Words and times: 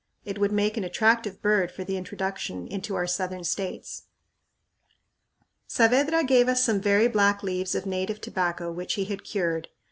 It 0.25 0.39
would 0.39 0.51
make 0.51 0.77
an 0.77 0.83
attractive 0.83 1.43
bird 1.43 1.71
for 1.71 1.83
introduction 1.83 2.67
into 2.67 2.95
our 2.95 3.05
Southern 3.05 3.43
States. 3.43 4.05
Saavedra 5.67 6.23
gave 6.23 6.47
us 6.49 6.63
some 6.63 6.81
very 6.81 7.07
black 7.07 7.43
leaves 7.43 7.75
of 7.75 7.85
native 7.85 8.19
tobacco, 8.19 8.71
which 8.71 8.95
he 8.95 9.05
had 9.05 9.23
cured. 9.23 9.67